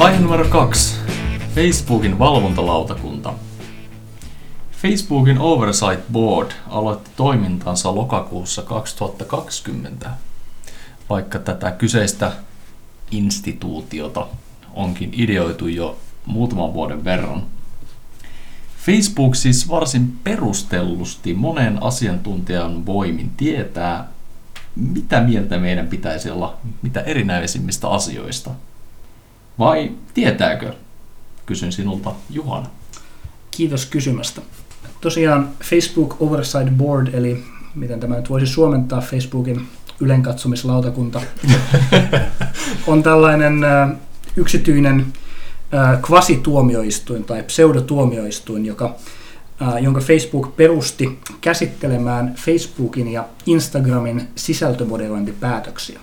[0.00, 0.96] Vaihe numero kaksi.
[1.54, 3.34] Facebookin valvontalautakunta.
[4.72, 10.10] Facebookin Oversight Board aloitti toimintansa lokakuussa 2020,
[11.10, 12.32] vaikka tätä kyseistä
[13.10, 14.26] instituutiota
[14.74, 17.42] onkin ideoitu jo muutaman vuoden verran.
[18.86, 24.08] Facebook siis varsin perustellusti monen asiantuntijan voimin tietää,
[24.76, 28.50] mitä mieltä meidän pitäisi olla mitä erinäisimmistä asioista.
[29.60, 30.72] Vai tietääkö?
[31.46, 32.66] Kysyn sinulta, Juhana.
[33.50, 34.40] Kiitos kysymästä.
[35.00, 39.68] Tosiaan Facebook Oversight Board, eli miten tämä nyt voisi suomentaa Facebookin
[40.00, 41.20] ylenkatsomislautakunta,
[42.86, 43.54] on tällainen
[44.36, 45.06] yksityinen
[46.02, 48.94] kvasituomioistuin tai pseudotuomioistuin, joka,
[49.80, 56.00] jonka Facebook perusti käsittelemään Facebookin ja Instagramin sisältömodelointipäätöksiä.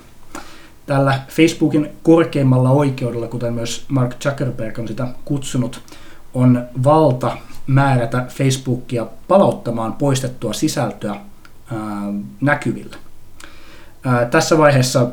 [0.88, 5.80] Tällä Facebookin korkeimmalla oikeudella, kuten myös Mark Zuckerberg on sitä kutsunut,
[6.34, 7.36] on valta
[7.66, 11.20] määrätä Facebookia palauttamaan poistettua sisältöä ää,
[12.40, 12.96] näkyville.
[14.04, 15.08] Ää, tässä vaiheessa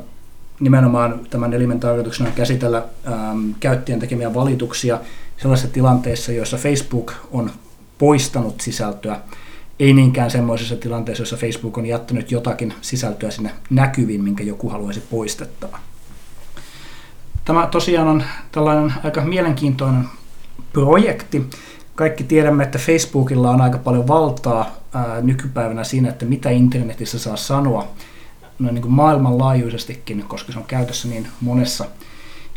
[0.59, 4.99] nimenomaan tämän elimen tarkoituksena on käsitellä äm, käyttäjän tekemiä valituksia
[5.37, 7.51] sellaisissa tilanteissa, joissa Facebook on
[7.97, 9.19] poistanut sisältöä,
[9.79, 14.99] ei niinkään semmoisessa tilanteessa, jossa Facebook on jättänyt jotakin sisältöä sinne näkyviin, minkä joku haluaisi
[14.99, 15.79] poistettava.
[17.45, 20.05] Tämä tosiaan on tällainen aika mielenkiintoinen
[20.73, 21.49] projekti.
[21.95, 27.35] Kaikki tiedämme, että Facebookilla on aika paljon valtaa ää, nykypäivänä siinä, että mitä internetissä saa
[27.35, 27.87] sanoa
[28.59, 31.85] noin niin kuin maailmanlaajuisestikin, koska se on käytössä niin monessa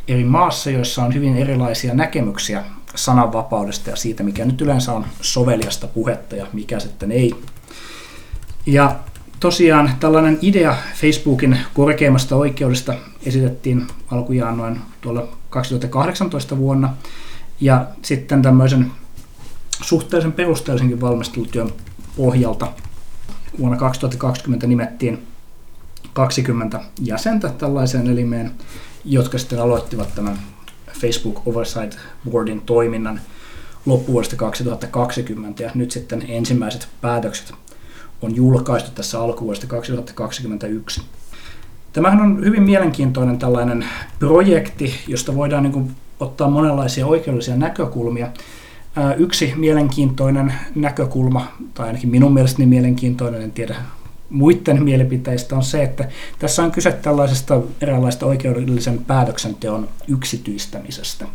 [0.08, 5.86] eri maassa, joissa on hyvin erilaisia näkemyksiä sananvapaudesta ja siitä, mikä nyt yleensä on soveliasta
[5.86, 7.34] puhetta ja mikä sitten ei.
[8.66, 8.96] Ja
[9.40, 12.94] tosiaan tällainen idea Facebookin korkeimmasta oikeudesta
[13.26, 16.94] esitettiin alkujaan noin tuolla 2018 vuonna,
[17.60, 18.90] ja sitten tämmöisen
[19.82, 21.72] suhteellisen perusteellisenkin valmistelutyön
[22.16, 22.72] pohjalta
[23.58, 25.26] vuonna 2020 nimettiin
[26.12, 28.50] 20 jäsentä tällaiseen elimeen,
[29.04, 30.38] jotka sitten aloittivat tämän
[31.00, 31.98] Facebook Oversight
[32.30, 33.20] Boardin toiminnan
[33.86, 37.52] loppuvuodesta 2020 ja nyt sitten ensimmäiset päätökset
[38.22, 41.02] on julkaistu tässä alkuvuodesta 2021.
[41.92, 43.84] Tämähän on hyvin mielenkiintoinen tällainen
[44.18, 45.90] projekti, josta voidaan niin
[46.20, 48.28] ottaa monenlaisia oikeudellisia näkökulmia.
[49.16, 53.76] Yksi mielenkiintoinen näkökulma, tai ainakin minun mielestäni mielenkiintoinen, en tiedä
[54.30, 56.08] muiden mielipiteistä on se, että
[56.38, 61.26] tässä on kyse tällaisesta eräänlaista oikeudellisen päätöksenteon yksityistämisestä.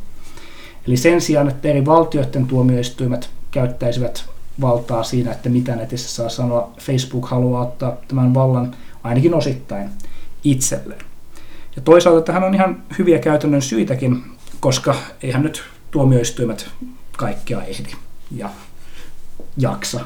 [0.87, 4.25] Eli sen sijaan, että eri valtioiden tuomioistuimet käyttäisivät
[4.61, 9.89] valtaa siinä, että mitä netissä saa sanoa, Facebook haluaa ottaa tämän vallan ainakin osittain
[10.43, 11.05] itselleen.
[11.75, 14.23] Ja toisaalta tähän on ihan hyviä käytännön syitäkin,
[14.59, 16.69] koska eihän nyt tuomioistuimet
[17.17, 17.91] kaikkea ehdi
[18.31, 18.49] ja
[19.57, 19.99] jaksa.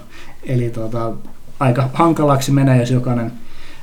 [0.43, 1.13] Eli tuota,
[1.59, 3.31] aika hankalaksi menee, jos jokainen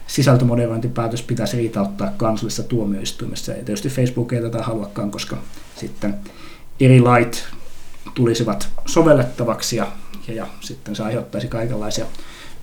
[0.06, 3.52] sisältömoderointipäätös pitäisi riitauttaa kansallisessa tuomioistuimessa.
[3.52, 5.36] Ja tietysti Facebook ei tätä haluakaan, koska
[5.76, 6.14] sitten
[6.80, 7.44] eri lait
[8.14, 9.86] tulisivat sovellettavaksi ja,
[10.28, 12.06] ja, ja sitten se aiheuttaisi kaikenlaisia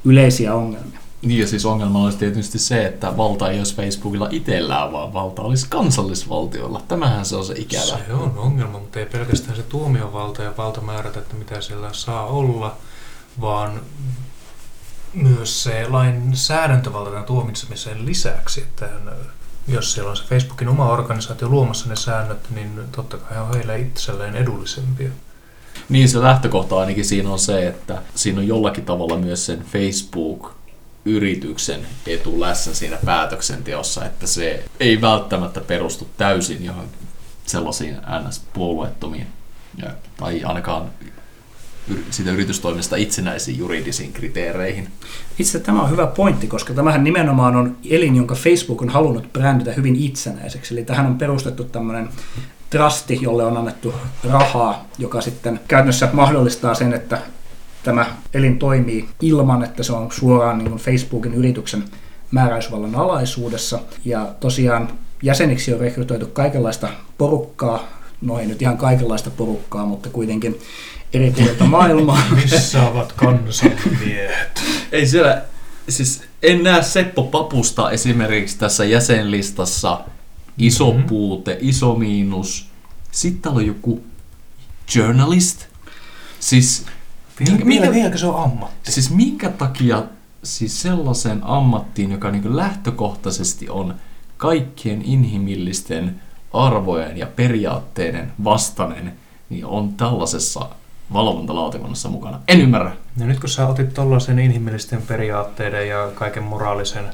[0.05, 0.99] yleisiä ongelmia.
[1.21, 5.41] Niin ja siis ongelma olisi tietysti se, että valta ei olisi Facebookilla itsellään, vaan valta
[5.41, 6.81] olisi kansallisvaltiolla.
[6.87, 7.83] Tämähän se on se ikävä.
[7.83, 12.25] Se on ongelma, mutta ei pelkästään se tuomiovalta ja valta määrätä, että mitä siellä saa
[12.25, 12.77] olla,
[13.41, 13.81] vaan
[15.13, 18.89] myös se lainsäädäntövalta tämän tuomitsemisen lisäksi, että
[19.67, 23.79] jos siellä on se Facebookin oma organisaatio luomassa ne säännöt, niin totta kai on heille
[23.79, 25.09] itselleen edullisempia.
[25.89, 31.87] Niin se lähtökohta ainakin siinä on se, että siinä on jollakin tavalla myös sen Facebook-yrityksen
[32.07, 37.07] etu läsnä siinä päätöksenteossa, että se ei välttämättä perustu täysin johonkin
[37.45, 39.27] sellaisiin NS-puolueettomiin
[40.17, 40.89] tai ainakaan
[42.09, 44.87] siitä yritystoimista itsenäisiin juridisiin kriteereihin.
[45.39, 49.73] Itse tämä on hyvä pointti, koska tämähän nimenomaan on elin, jonka Facebook on halunnut bränditä
[49.73, 50.73] hyvin itsenäiseksi.
[50.73, 52.09] Eli tähän on perustettu tämmöinen
[52.69, 53.93] trusti, jolle on annettu
[54.23, 57.21] rahaa, joka sitten käytännössä mahdollistaa sen, että
[57.83, 61.83] tämä elin toimii ilman, että se on suoraan niin Facebookin yrityksen
[62.31, 63.79] määräysvallan alaisuudessa.
[64.05, 64.89] Ja tosiaan
[65.23, 70.59] jäseniksi on rekrytoitu kaikenlaista porukkaa, no ei nyt ihan kaikenlaista porukkaa, mutta kuitenkin
[71.13, 72.23] eri puolilta maailmaa.
[72.35, 74.61] Missä ovat kansanmiehet?
[74.91, 75.41] Ei siellä,
[75.89, 80.01] siis en näe Seppo Papusta esimerkiksi tässä jäsenlistassa.
[80.57, 81.03] Iso mm-hmm.
[81.03, 82.67] puute, iso miinus.
[83.11, 84.03] Sitten täällä on joku
[84.95, 85.65] journalist.
[86.39, 86.85] Siis,
[87.39, 88.91] minkä, minkä, minkä se on ammatti?
[88.91, 90.03] Siis minkä takia
[90.43, 93.95] siis sellaisen ammattiin, joka niin lähtökohtaisesti on
[94.37, 96.21] kaikkien inhimillisten
[96.53, 99.13] arvojen ja periaatteiden vastainen,
[99.49, 100.65] niin on tällaisessa
[101.13, 102.39] valvontalautakunnassa mukana.
[102.47, 102.91] En ymmärrä.
[103.17, 107.05] Ja nyt kun sä otit tuollaisen inhimillisten periaatteiden ja kaiken moraalisen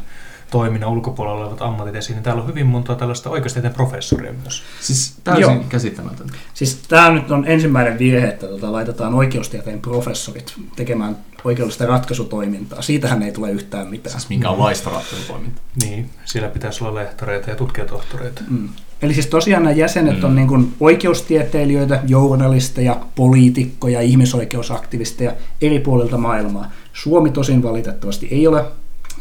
[0.51, 4.63] toiminnan ulkopuolella olevat ammatit esiin, niin täällä on hyvin monta tällaista oikeustieteen professoria myös.
[4.81, 5.63] Siis täysin Joo.
[5.69, 6.33] Käsittämätöntä.
[6.53, 12.81] Siis tämä nyt on ensimmäinen virhe, että tota, laitetaan oikeustieteen professorit tekemään oikeudellista ratkaisutoimintaa.
[12.81, 14.11] Siitähän ei tule yhtään mitään.
[14.11, 15.63] Siis minkäänlaista ratkaisutoimintaa.
[15.81, 18.41] Niin, siellä pitäisi olla lehtoreita ja tutkijatohtoreita.
[18.49, 18.69] Mm.
[19.01, 20.35] Eli siis tosiaan nämä jäsenet on Mm.
[20.35, 26.71] niin kuin oikeustieteilijöitä, journalisteja, poliitikkoja, ihmisoikeusaktivisteja eri puolilta maailmaa.
[26.93, 28.65] Suomi tosin valitettavasti ei ole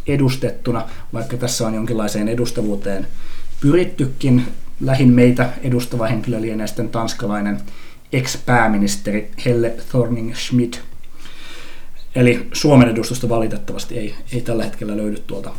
[0.06, 0.82] edustettuna,
[1.12, 3.06] vaikka tässä on jonkinlaiseen edustavuuteen
[3.60, 4.46] pyrittykin.
[4.80, 7.60] Lähin meitä edustava henkilö lienee sitten tanskalainen
[8.12, 10.78] ex-pääministeri Helle Thorning-Schmidt.
[12.16, 15.50] Eli Suomen edustusta valitettavasti ei, ei tällä hetkellä löydy tuolta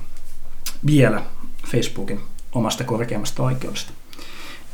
[0.86, 1.22] vielä
[1.68, 2.20] Facebookin
[2.52, 3.92] omasta korkeimmasta oikeudesta.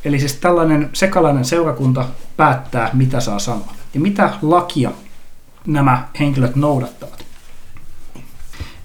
[0.05, 2.05] Eli siis tällainen sekalainen seurakunta
[2.37, 3.73] päättää, mitä saa sanoa.
[3.93, 4.91] Ja mitä lakia
[5.67, 7.25] nämä henkilöt noudattavat.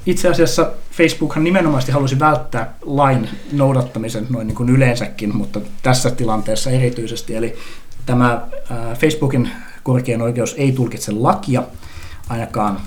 [0.06, 6.70] Itse asiassa Facebookhan nimenomaisesti halusi välttää lain noudattamisen noin niin kuin yleensäkin, mutta tässä tilanteessa
[6.70, 7.34] erityisesti.
[7.34, 7.56] Eli
[8.06, 9.50] tämä ää, Facebookin
[9.82, 11.62] korkein oikeus ei tulkitse lakia
[12.28, 12.80] ainakaan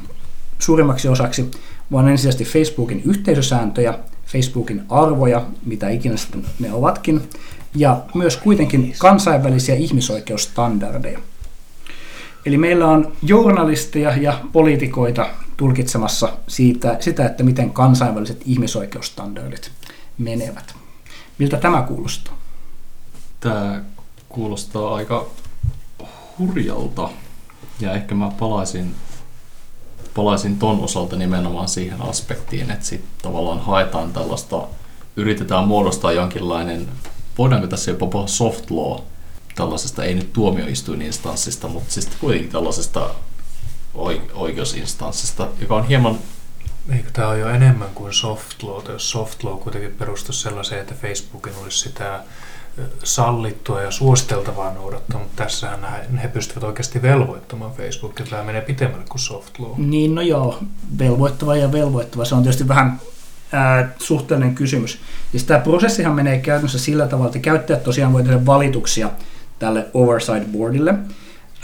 [0.59, 1.51] suurimmaksi osaksi,
[1.91, 7.29] vaan ensisijaisesti Facebookin yhteisösääntöjä, Facebookin arvoja, mitä ikinä sitten ne ovatkin,
[7.75, 11.19] ja myös kuitenkin kansainvälisiä ihmisoikeusstandardeja.
[12.45, 19.71] Eli meillä on journalisteja ja poliitikoita tulkitsemassa siitä, sitä, että miten kansainväliset ihmisoikeusstandardit
[20.17, 20.75] menevät.
[21.37, 22.37] Miltä tämä kuulostaa?
[23.39, 23.81] Tämä
[24.29, 25.25] kuulostaa aika
[26.39, 27.09] hurjalta.
[27.79, 28.95] Ja ehkä mä palaisin,
[30.15, 34.67] palaisin ton osalta nimenomaan siihen aspektiin, että sitten tavallaan haetaan tällaista,
[35.15, 36.87] yritetään muodostaa jonkinlainen,
[37.37, 38.99] voidaanko tässä jopa puhua soft law,
[39.55, 43.09] tällaisesta ei nyt tuomioistuininstanssista, mutta siis kuitenkin tällaisesta
[43.93, 46.19] oi- oikeusinstanssista, joka on hieman
[46.89, 50.95] Eikö tämä ole jo enemmän kuin soft law, jos soft law kuitenkin perustuisi sellaiseen, että
[50.95, 52.23] Facebookin olisi sitä
[53.03, 58.25] sallittua ja suositeltavaa noudattaa, mutta tässähän he- he pystyvät oikeasti velvoittamaan Facebookia.
[58.29, 59.71] Tämä menee pitemmälle kuin soft law.
[59.77, 60.59] Niin, no joo,
[60.99, 62.25] velvoittava ja velvoittava.
[62.25, 62.99] Se on tietysti vähän
[63.51, 64.99] ää, suhteellinen kysymys.
[65.31, 69.09] Siis tämä prosessihan menee käytännössä sillä tavalla, että käyttäjät tosiaan voi tehdä valituksia
[69.59, 70.93] tälle oversight boardille.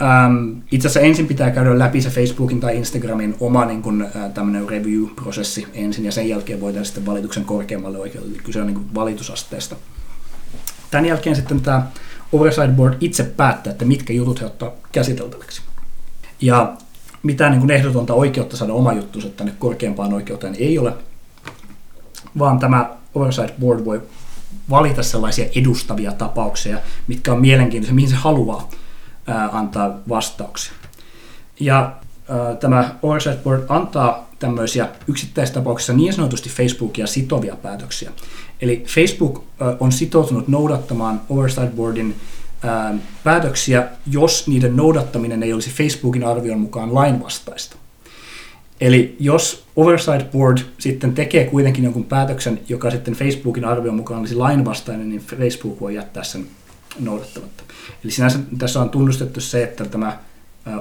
[0.02, 4.68] Ähm, itse asiassa ensin pitää käydä läpi se Facebookin tai Instagramin oma niin kun, tämmöinen
[4.68, 8.38] review-prosessi ensin, ja sen jälkeen voi tehdä sitten valituksen korkeammalle oikeudelle.
[8.44, 9.76] Kyse on niin kuin valitusasteesta.
[10.90, 11.86] Tämän jälkeen sitten tämä
[12.32, 15.62] Oversight Board itse päättää, että mitkä jutut he ottaa käsiteltäväksi.
[16.40, 16.72] Ja
[17.22, 20.92] mitään niin kuin ehdotonta oikeutta saada oma juttunsa tänne korkeampaan oikeuteen ei ole,
[22.38, 24.02] vaan tämä Oversight Board voi
[24.70, 28.68] valita sellaisia edustavia tapauksia, mitkä on mielenkiintoisia, mihin se haluaa
[29.26, 30.72] ää, antaa vastauksia.
[31.60, 31.92] Ja
[32.28, 38.10] ää, tämä Oversight Board antaa tämmöisiä yksittäistapauksissa niin sanotusti Facebookia sitovia päätöksiä.
[38.60, 39.44] Eli Facebook
[39.80, 42.14] on sitoutunut noudattamaan Oversight Boardin
[42.62, 42.94] ää,
[43.24, 47.76] päätöksiä, jos niiden noudattaminen ei olisi Facebookin arvion mukaan lainvastaista.
[48.80, 54.34] Eli jos Oversight Board sitten tekee kuitenkin jonkun päätöksen, joka sitten Facebookin arvion mukaan olisi
[54.34, 56.46] lainvastainen, niin Facebook voi jättää sen
[57.00, 57.62] noudattamatta.
[58.04, 60.18] Eli sinänsä tässä on tunnustettu se, että tämä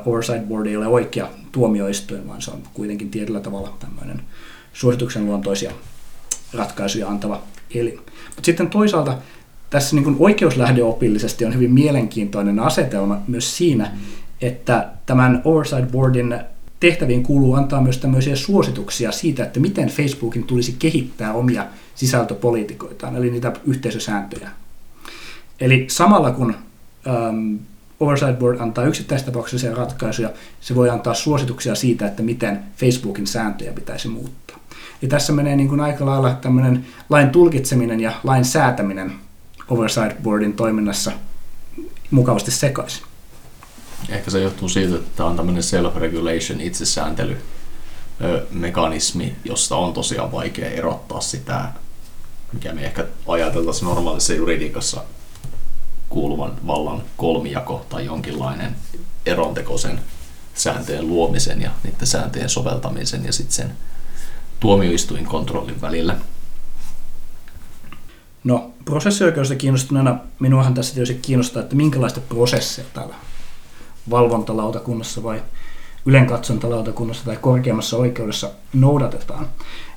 [0.05, 4.21] Oversight Board ei ole oikea tuomioistuin, vaan se on kuitenkin tietyllä tavalla tämmöinen
[4.73, 5.71] suosituksen luontoisia
[6.53, 7.41] ratkaisuja antava
[7.75, 7.99] elin.
[8.35, 9.17] Mutta sitten toisaalta
[9.69, 13.91] tässä niin oikeuslähdeopillisesti on hyvin mielenkiintoinen asetelma myös siinä,
[14.41, 16.39] että tämän Oversight Boardin
[16.79, 23.31] tehtäviin kuuluu antaa myös tämmöisiä suosituksia siitä, että miten Facebookin tulisi kehittää omia sisältöpoliitikoitaan, eli
[23.31, 24.49] niitä yhteisösääntöjä.
[25.59, 26.55] Eli samalla kun
[27.29, 27.59] um,
[27.99, 30.29] Oversight Board antaa yksittäistapauksellisia ratkaisuja,
[30.61, 34.57] se voi antaa suosituksia siitä, että miten Facebookin sääntöjä pitäisi muuttaa.
[35.01, 39.13] Ja tässä menee niin kuin aika lailla tämmöinen lain tulkitseminen ja lain säätäminen
[39.69, 41.11] Oversight Boardin toiminnassa
[42.11, 43.03] mukavasti sekaisin.
[44.09, 47.37] Ehkä se johtuu siitä, että tämä on tämmöinen self-regulation, itsesääntely
[48.51, 51.65] mekanismi, josta on tosiaan vaikea erottaa sitä,
[52.53, 55.03] mikä me ehkä ajateltaisiin normaalissa juridiikassa
[56.09, 58.75] kuuluvan vallan kolmijako tai jonkinlainen
[59.25, 59.99] eronteko sen
[60.55, 63.71] sääntöjen luomisen ja niiden sääntöjen soveltamisen ja sitten sen
[64.59, 66.15] tuomioistuin kontrollin välillä.
[68.43, 73.15] No, prosessioikeudesta kiinnostuneena minuahan tässä tietysti kiinnostaa, että minkälaista prosessia täällä
[74.09, 75.43] valvontalautakunnassa vai
[76.05, 79.47] ylenkatsantalautakunnassa tai korkeammassa oikeudessa noudatetaan.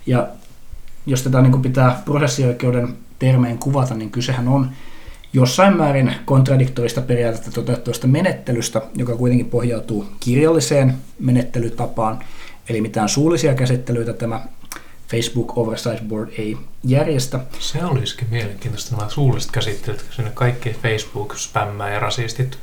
[0.07, 0.29] Ja
[1.07, 4.71] jos tätä niin pitää prosessioikeuden termeen kuvata, niin kysehän on
[5.33, 12.19] jossain määrin kontradiktorista periaatetta toteuttavasta menettelystä, joka kuitenkin pohjautuu kirjalliseen menettelytapaan,
[12.69, 14.41] eli mitään suullisia käsittelyitä tämä
[15.09, 17.41] Facebook Oversight Board ei järjestä.
[17.59, 22.59] Se olisikin mielenkiintoista nämä suulliset käsittelyt, kun sinne kaikki Facebook-spämmää ja rasistit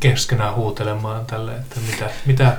[0.00, 2.56] keskenään huutelemaan tälle, että mitä, mitä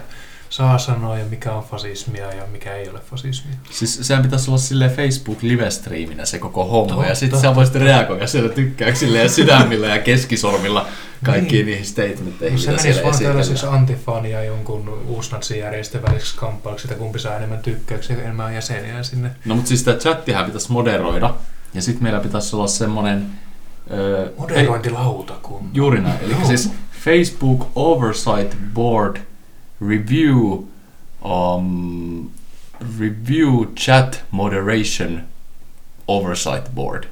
[0.51, 3.55] saa sanoa ja mikä on fasismia ja mikä ei ole fasismia.
[3.70, 7.10] Siis sehän pitäisi olla sille Facebook live-striiminä se koko homma, Totta.
[7.10, 10.86] ja sitten sä voisit reagoida siellä tykkäyksillä ja sydämillä ja keskisormilla
[11.25, 11.65] kaikkiin Niin.
[11.65, 13.75] niihin statementteihin, No se mitä menisi siellä vaan esitellään.
[13.79, 19.31] antifan ja jonkun uusnatsijärjestön väliseksi kamppailuksi, että kumpi saa enemmän tykkäyksiä ja enemmän jäseniä sinne.
[19.46, 21.34] No mutta siis sitä chattihän pitäisi moderoida,
[21.74, 23.25] ja sitten meillä pitäisi olla semmonen...
[23.91, 25.70] Öö, Moderointilautakunta.
[25.74, 26.20] Juuri näin.
[26.22, 26.72] Eli siis
[27.05, 29.17] Facebook Oversight Board
[29.89, 30.35] Review
[31.25, 32.29] um,
[33.00, 35.21] Review Chat Moderation
[36.07, 37.03] Oversight Board.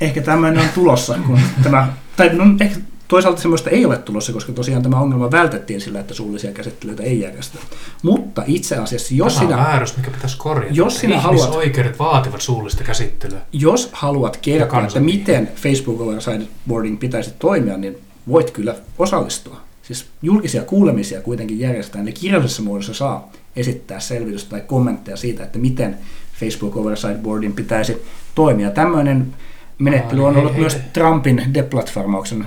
[0.00, 4.52] Ehkä tämmöinen on tulossa, kun tämä, tai no, ehkä toisaalta semmoista ei ole tulossa, koska
[4.52, 7.58] tosiaan tämä ongelma vältettiin sillä, että suullisia käsittelyitä ei järjestä.
[8.02, 10.74] Mutta itse asiassa, jos Tämä sinä, väärys, mikä pitäisi korjata.
[10.74, 13.38] Jos sinä haluat- Ihmisoikeudet vaativat suullista käsittelyä.
[13.52, 19.60] jos haluat kertoa, että miten Facebook Oversight Boardin pitäisi toimia, niin voit kyllä osallistua.
[19.90, 25.58] Siis julkisia kuulemisia kuitenkin järjestetään, eli kirjallisessa muodossa saa esittää selvitystä tai kommentteja siitä, että
[25.58, 25.98] miten
[26.40, 28.02] Facebook Oversight Boardin pitäisi
[28.34, 28.70] toimia.
[28.70, 29.34] Tämmöinen
[29.78, 32.46] menettely on niin ollut myös Trumpin deplatformauksen,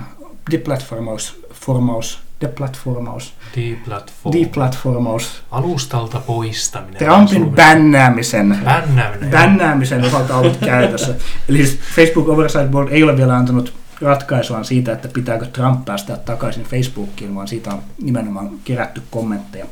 [0.51, 4.39] deplatformaus, formaus, deplatformaus, Deplatform.
[4.39, 6.97] deplatformaus, Alustalta poistaminen.
[7.05, 9.29] Trumpin bännäämisen Bännääminen.
[9.29, 11.15] bännäämisen osalta ollut käytössä.
[11.49, 13.73] Eli siis Facebook Oversight Board ei ole vielä antanut
[14.03, 19.65] ratkaisua siitä, että pitääkö Trump päästä takaisin Facebookiin, vaan siitä on nimenomaan kerätty kommentteja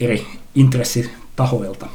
[0.00, 1.86] eri intressitahoilta.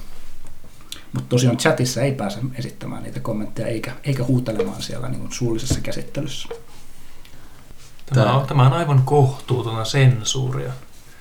[1.14, 6.50] Mutta tosiaan chatissa ei pääse esittämään niitä kommentteja eikä, eikä huutelemaan siellä niin suullisessa käsittelyssä.
[8.14, 10.72] Tämä on, tämä on aivan kohtuutonta sensuuria.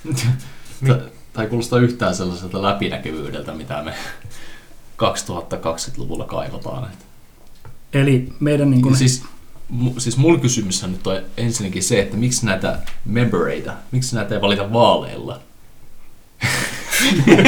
[1.33, 3.95] Tai kuulostaa yhtään sellaiselta läpinäkyvyydeltä, mitä me
[4.97, 6.91] 2020-luvulla kaivataan.
[7.93, 9.25] Eli meidän niin kuin, Siis,
[9.99, 14.73] siis mun kysymys nyt on ensinnäkin se, että miksi näitä membereita, miksi näitä ei valita
[14.73, 15.41] vaaleilla?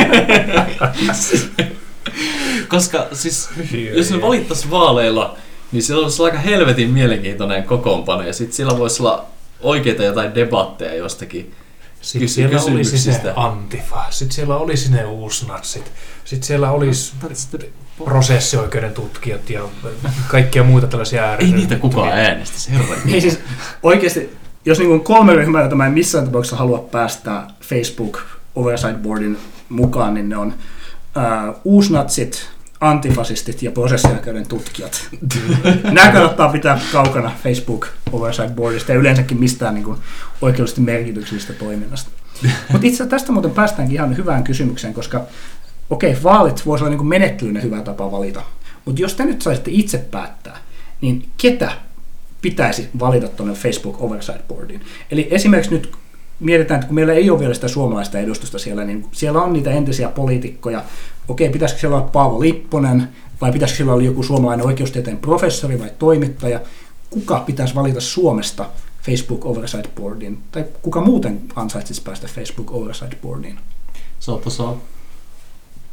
[2.68, 3.48] Koska siis,
[3.94, 5.36] jos ne valittaisiin vaaleilla,
[5.72, 9.26] niin siellä olisi aika helvetin mielenkiintoinen kokoonpano ja sitten siellä voisi olla
[9.60, 11.54] oikeita jotain debatteja jostakin.
[12.00, 13.32] Sitten siellä olisi se.
[13.36, 15.92] Antifa, sitten siellä olisi ne uusnatsit,
[16.26, 17.14] sitten siellä olisi
[18.04, 19.60] prosessioikeuden tutkijat ja
[20.28, 21.60] kaikkia muita tällaisia Ei ääriryhmiä.
[21.60, 22.96] niitä kukaan äänestäisi, herra.
[23.12, 23.40] Ei siis
[23.82, 28.20] oikeasti, jos niin kuin kolme ryhmää, joita mä en missään tapauksessa halua päästää Facebook
[28.54, 30.54] Oversight Boardin mukaan, niin ne on
[31.14, 32.48] ää, uusnatsit,
[32.80, 35.08] antifasistit ja prosessioikeuden tutkijat.
[35.92, 39.98] Nämä kannattaa pitää kaukana Facebook Oversight Boardista ja yleensäkin mistään niin kuin
[40.42, 42.10] oikeudellisesti merkityksellisestä toiminnasta.
[42.42, 45.26] Mutta itse asiassa tästä muuten päästäänkin ihan hyvään kysymykseen, koska
[45.90, 48.42] okei, okay, vaalit voisi olla niin menettelynä hyvä tapa valita.
[48.84, 50.58] Mutta jos te nyt saisitte itse päättää,
[51.00, 51.72] niin ketä
[52.42, 54.80] pitäisi valita tuonne Facebook Oversight Boardiin?
[55.10, 55.92] Eli esimerkiksi nyt
[56.40, 59.70] mietitään, että kun meillä ei ole vielä sitä suomalaista edustusta siellä, niin siellä on niitä
[59.70, 60.84] entisiä poliitikkoja.
[61.28, 63.08] Okei, pitäisikö siellä olla Paavo Lipponen,
[63.40, 66.60] vai pitäisikö siellä olla joku suomalainen oikeustieteen professori vai toimittaja?
[67.10, 68.66] Kuka pitäisi valita Suomesta
[69.02, 70.38] Facebook Oversight Boardiin?
[70.52, 73.58] Tai kuka muuten ansaitsisi päästä Facebook Oversight Boardiin?
[74.20, 74.76] Saattaisi olla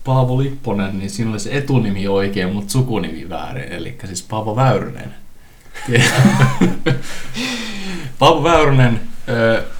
[0.03, 5.13] Paavo Lipponen, niin siinä olisi etunimi oikein, mutta sukunimi väärin, eli siis Paavo Väyrynen.
[8.19, 9.01] Paavo Väyrynen,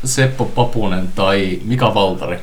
[0.06, 2.40] Seppo Papunen tai Mika Valtari.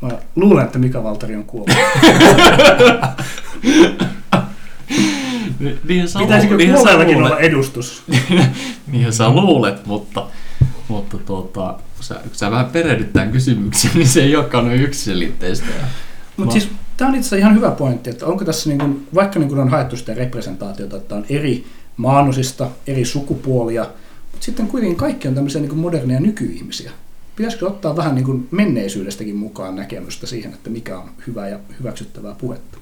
[0.00, 1.76] Mä luulen, että Mika Valtari on kuollut.
[5.58, 8.02] Ni- Niinhän sä, Pitäisikö niinhän sä luulet, olla edustus?
[8.92, 10.26] niinhän sä luulet, mutta,
[10.88, 14.80] mutta tuota, kun sä, kun sä vähän perehdyt tämän kysymykseen, niin se ei olekaan noin
[14.80, 15.66] yksiselitteistä.
[16.36, 19.08] Mutta Mä- siis tämä on itse asiassa ihan hyvä pointti, että onko tässä, niin kuin,
[19.14, 23.86] vaikka niin kuin on haettu sitä representaatiota, että on eri maanosista, eri sukupuolia,
[24.32, 26.90] mutta sitten kuitenkin kaikki on tämmöisiä niin moderneja nykyihmisiä.
[27.36, 32.34] Pitäisikö ottaa vähän niin kuin menneisyydestäkin mukaan näkemystä siihen, että mikä on hyvää ja hyväksyttävää
[32.38, 32.78] puhetta?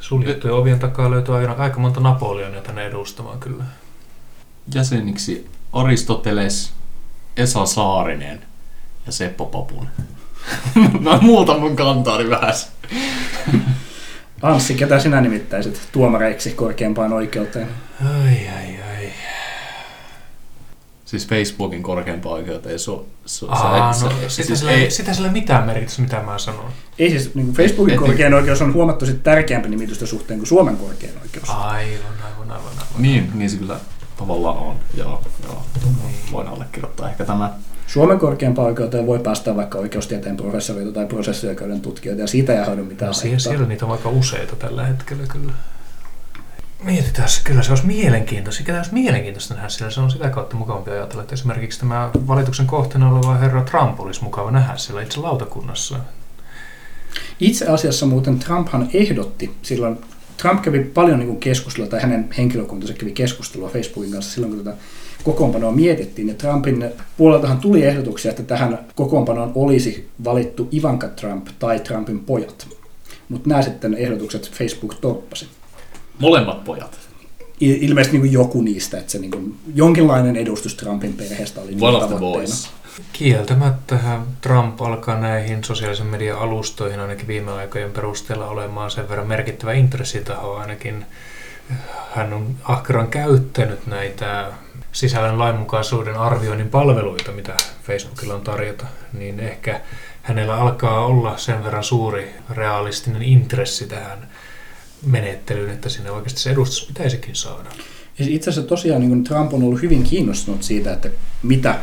[0.00, 3.64] Suljettujen ovien takaa löytyy aina aika monta Napoleonia tänne edustamaan kyllä.
[4.74, 6.72] Jäseniksi Aristoteles,
[7.36, 8.40] Esa Saarinen
[9.06, 9.90] ja Seppo Papunen.
[11.00, 12.54] Mä muutan mun kantaani vähän.
[14.42, 17.68] Anssi, ketä sinä nimittäisit tuomareiksi korkeimpaan oikeuteen?
[18.04, 19.12] Ai ai ai.
[21.04, 25.14] Siis Facebookin korkeimpaan oikeuteen su, su, Aa, se, no, se, sitä, siis sillä, ei, sitä
[25.14, 26.70] sillä ei mitään merkitystä, mitä mä sanon.
[26.98, 30.76] Ei siis, niin kuin Facebookin Et- korkein oikeus on huomattavasti tärkeämpi nimitysten suhteen kuin Suomen
[30.76, 31.50] korkein oikeus.
[31.50, 31.92] Aivan,
[32.24, 32.72] aivan, aivan.
[32.72, 32.86] aivan.
[32.98, 33.76] niin, niin se kyllä
[34.22, 34.76] tavallaan on.
[34.96, 35.62] Joo, joo.
[35.84, 36.32] Niin.
[36.32, 37.50] Voin allekirjoittaa ehkä tämä.
[37.86, 42.84] Suomen korkeimpaan oikeuteen voi päästä vaikka oikeustieteen professoreita tai prosessioikeuden tutkijoita, ja siitä ei haudu
[42.84, 45.52] mitään No, siellä niitä on aika useita tällä hetkellä kyllä.
[46.84, 48.62] Mietitään, kyllä se olisi mielenkiintoista.
[48.64, 49.90] Kyllä olisi mielenkiintoista nähdä siellä.
[49.90, 54.24] Se on sitä kautta mukavampi ajatella, että esimerkiksi tämä valituksen kohteena oleva herra Trump olisi
[54.24, 55.96] mukava nähdä siellä itse lautakunnassa.
[57.40, 59.98] Itse asiassa muuten Trumphan ehdotti silloin,
[60.42, 64.64] Trump kävi paljon niin kuin keskustelua, tai hänen henkilökuntansa kävi keskustelua Facebookin kanssa silloin, kun
[64.64, 64.76] tätä
[65.24, 66.28] kokoonpanoa mietittiin.
[66.28, 66.84] Ja Trumpin
[67.16, 72.66] puoleltahan tuli ehdotuksia, että tähän kokoonpanoon olisi valittu Ivanka Trump tai Trumpin pojat.
[73.28, 75.46] Mutta nämä sitten ehdotukset Facebook torppasi.
[76.18, 76.98] Molemmat pojat.
[77.60, 81.96] Il- ilmeisesti niin joku niistä, että se niin kuin, jonkinlainen edustus Trumpin perheestä oli One
[81.96, 82.20] of the tavoitteena.
[82.32, 82.70] boys.
[83.12, 89.72] Kieltämättähän Trump alkaa näihin sosiaalisen median alustoihin ainakin viime aikojen perusteella olemaan sen verran merkittävä
[89.72, 91.06] intressitaho ainakin.
[92.14, 94.52] Hän on ahkeran käyttänyt näitä
[94.92, 99.80] sisällön lainmukaisuuden arvioinnin palveluita, mitä Facebookilla on tarjota, niin ehkä
[100.22, 104.28] hänellä alkaa olla sen verran suuri realistinen intressi tähän
[105.06, 107.68] menettelyyn, että sinne oikeasti se edustus pitäisikin saada.
[108.18, 111.10] Itse asiassa tosiaan niin Trump on ollut hyvin kiinnostunut siitä, että
[111.42, 111.78] mitä,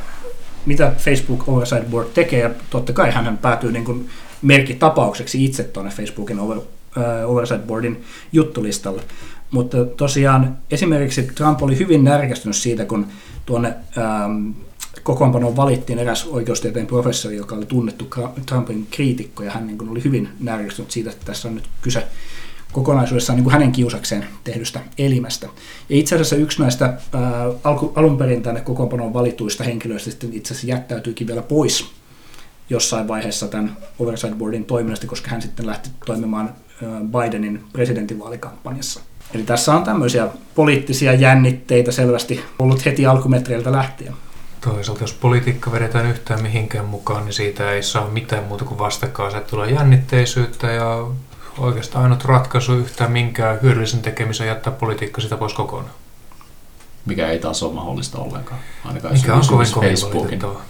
[0.65, 4.09] mitä Facebook Oversight Board tekee, ja totta kai hän päätyy niin kuin
[4.41, 9.01] merkkitapaukseksi itse tuonne Facebookin over, äh, Oversight Boardin juttulistalle.
[9.51, 13.07] Mutta tosiaan esimerkiksi Trump oli hyvin närkästynyt siitä, kun
[13.45, 14.49] tuonne ähm,
[15.03, 18.07] kokoonpanoon valittiin eräs oikeustieteen professori, joka oli tunnettu
[18.45, 22.07] Trumpin kriitikko, ja hän niin kuin oli hyvin närkästynyt siitä, että tässä on nyt kyse
[22.71, 25.47] kokonaisuudessaan niin kuin hänen kiusakseen tehdystä elimestä.
[25.89, 27.21] Ja itse asiassa yksi näistä ää,
[27.95, 31.91] alun perin tänne kokoonpanoon valituista henkilöistä sitten itse asiassa jättäytyykin vielä pois
[32.69, 36.53] jossain vaiheessa tämän Oversight Boardin toiminnasta, koska hän sitten lähti toimimaan
[37.11, 39.01] Bidenin presidentinvaalikampanjassa.
[39.33, 44.13] Eli tässä on tämmöisiä poliittisia jännitteitä selvästi ollut heti alkumetreiltä lähtien.
[44.61, 49.65] Toisaalta jos politiikka vedetään yhtään mihinkään mukaan, niin siitä ei saa mitään muuta kuin vastakkainasettelua
[49.65, 51.07] jännitteisyyttä ja
[51.59, 55.93] oikeastaan ainut ratkaisu yhtään minkään hyödyllisen tekemisen jättää politiikka sitä pois kokonaan.
[57.05, 58.59] Mikä ei taas ole mahdollista ollenkaan.
[58.85, 60.61] Ainakaan Mikä on kovin kovin valitettavaa.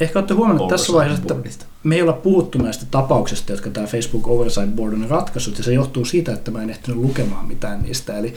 [0.00, 1.66] Ehkä olette huomannut tässä vaiheessa, että Boardista.
[1.84, 5.72] me ei olla puhuttu näistä tapauksista, jotka tämä Facebook Oversight Board on ratkaissut, ja se
[5.72, 8.18] johtuu siitä, että mä en ehtinyt lukemaan mitään niistä.
[8.18, 8.34] Eli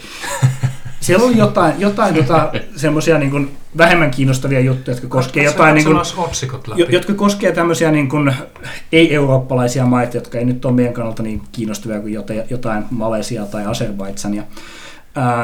[1.02, 5.84] siellä oli jotain, jotain tota, semmoisia niin kuin vähemmän kiinnostavia juttuja, jotka koskee jotain, niin
[5.84, 6.80] kuin, otsikot läpi.
[6.80, 8.34] jo- jotka koskee tämmöisiä niin kuin,
[8.92, 12.12] ei-eurooppalaisia maita, jotka ei nyt ole meidän kannalta niin kiinnostavia kuin
[12.50, 14.42] jotain, Malesiaa tai Azerbaidsania.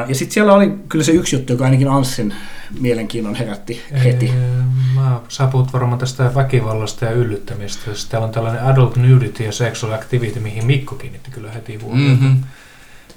[0.07, 2.33] Ja sitten siellä oli kyllä se yksi juttu, joka ainakin Anssin
[2.79, 4.25] mielenkiinnon herätti heti.
[4.25, 4.63] Ee,
[4.95, 7.83] Mä, sä puhut varmaan tästä väkivallasta ja yllyttämistä.
[7.85, 12.21] Siis Täällä on tällainen adult nudity ja sexual activity, mihin Mikko kiinnitti kyllä heti huomiota.
[12.23, 12.43] Mm-hmm.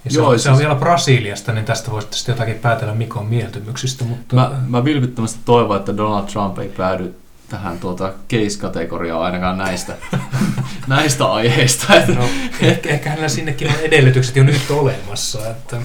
[0.04, 2.94] Ja se, Joo, on, se siis- on vielä Brasiliasta, niin tästä voisi sitten jotakin päätellä
[2.94, 4.04] Mikon mieltymyksistä.
[4.04, 7.14] Mutta Mä, mä vilpittömästi toivon, että Donald Trump ei päädy
[7.48, 9.96] tähän tuota case-kategoriaan ainakaan näistä,
[10.86, 11.94] näistä aiheista.
[11.94, 12.24] Että, no,
[12.60, 15.50] ehkä, ehkä hänellä sinnekin on edellytykset jo nyt olemassa.
[15.50, 15.76] Että,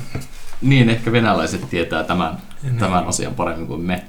[0.61, 2.77] niin, ehkä venäläiset tietää tämän, Niin.
[2.77, 4.03] tämän asian paremmin kuin me.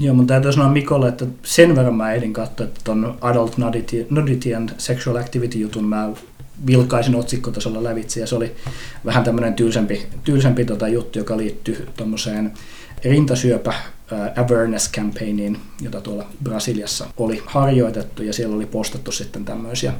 [0.00, 4.06] Joo, mun täytyy sanoa Mikolle, että sen verran mä ehdin katsoa, että ton Adult Nudity,
[4.10, 6.08] nudity and Sexual Activity jutun mä
[6.66, 8.56] vilkaisin otsikkotasolla lävitse ja se oli
[9.04, 12.52] vähän tämmöinen tylsempi, tylsempi tota juttu, joka liittyy tuommoiseen
[13.04, 13.74] rintasyöpä
[14.12, 19.92] ää, awareness campaigniin, jota tuolla Brasiliassa oli harjoitettu ja siellä oli postattu sitten tämmöisiä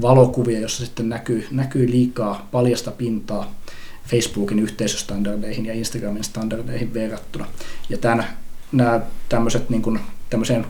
[0.00, 3.54] valokuvia, jossa sitten näkyy, näkyy liikaa paljasta pintaa
[4.06, 7.46] Facebookin yhteisöstandardeihin ja Instagramin standardeihin verrattuna.
[7.88, 8.26] Ja tämän,
[8.72, 10.66] nämä tämmöiset niin kuin, tämmöiseen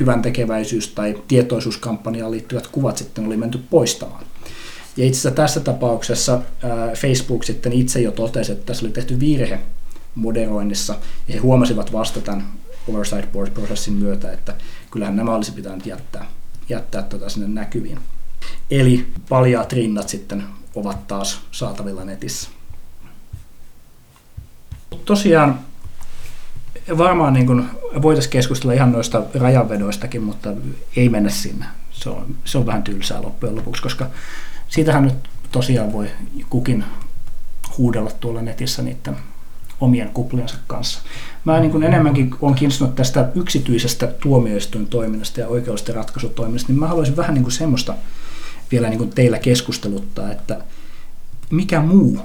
[0.00, 4.24] hyvän tekeväisyys- tai tietoisuuskampanjaan liittyvät kuvat sitten oli menty poistamaan.
[4.96, 6.40] Ja itse asiassa tässä tapauksessa
[7.00, 9.60] Facebook sitten itse jo totesi, että tässä oli tehty virhe
[10.14, 10.94] moderoinnissa,
[11.28, 12.46] ja he huomasivat vasta tämän
[12.88, 14.54] Oversight Board-prosessin myötä, että
[14.90, 16.26] kyllähän nämä olisi pitänyt jättää,
[16.68, 17.98] jättää tota sinne näkyviin.
[18.70, 20.44] Eli paljaat rinnat sitten
[20.74, 22.50] ovat taas saatavilla netissä.
[25.04, 25.60] Tosiaan
[26.98, 27.64] varmaan niin kuin
[28.02, 30.50] voitaisiin keskustella ihan noista rajanvedoistakin, mutta
[30.96, 31.64] ei mennä sinne.
[31.90, 34.06] Se on, se on vähän tylsää loppujen lopuksi, koska
[34.68, 35.14] siitähän nyt
[35.52, 36.10] tosiaan voi
[36.50, 36.84] kukin
[37.78, 39.16] huudella tuolla netissä niiden
[39.80, 41.00] omien kupliensa kanssa.
[41.44, 47.16] Mä niin kuin enemmänkin olen kiinnostunut tästä yksityisestä tuomioistuintoiminnasta ja oikeudellisten ratkaisutoiminnasta, niin mä haluaisin
[47.16, 47.94] vähän niin kuin semmoista
[48.72, 50.60] vielä niin kuin teillä keskusteluttaa, että
[51.50, 52.20] mikä muu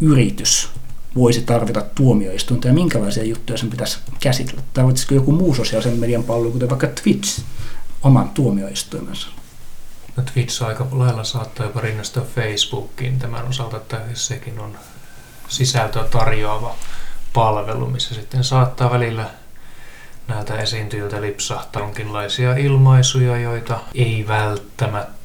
[0.00, 0.70] yritys
[1.14, 4.62] voisi tarvita tuomioistuinta ja minkälaisia juttuja sen pitäisi käsitellä?
[4.72, 7.42] Tarvitsisiko joku muu sosiaalisen median palvelu, kuten vaikka Twitch,
[8.02, 9.28] oman tuomioistuimensa?
[10.16, 14.78] No Twitch aika lailla saattaa jopa rinnastua Facebookiin tämän osalta, että sekin on
[15.48, 16.74] sisältöä tarjoava
[17.32, 19.30] palvelu, missä sitten saattaa välillä
[20.28, 25.19] näiltä esiintyjiltä lipsahtaa jonkinlaisia ilmaisuja, joita ei välttämättä